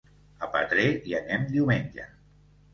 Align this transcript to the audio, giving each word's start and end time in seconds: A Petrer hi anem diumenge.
A 0.45 0.49
Petrer 0.55 0.87
hi 1.11 1.15
anem 1.19 1.47
diumenge. 1.53 2.11